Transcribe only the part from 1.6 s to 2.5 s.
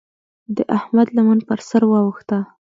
سر واوښته.